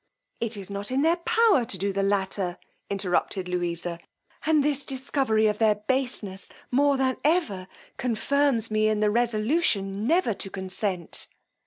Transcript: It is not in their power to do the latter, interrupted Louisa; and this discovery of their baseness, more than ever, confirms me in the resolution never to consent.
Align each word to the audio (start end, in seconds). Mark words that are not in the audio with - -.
It 0.39 0.57
is 0.57 0.71
not 0.71 0.89
in 0.89 1.03
their 1.03 1.17
power 1.17 1.63
to 1.63 1.77
do 1.77 1.93
the 1.93 2.01
latter, 2.01 2.57
interrupted 2.89 3.47
Louisa; 3.47 3.99
and 4.47 4.63
this 4.63 4.83
discovery 4.83 5.45
of 5.45 5.59
their 5.59 5.75
baseness, 5.75 6.49
more 6.71 6.97
than 6.97 7.17
ever, 7.23 7.67
confirms 7.97 8.71
me 8.71 8.87
in 8.87 8.99
the 8.99 9.11
resolution 9.11 10.07
never 10.07 10.33
to 10.33 10.49
consent. 10.49 11.27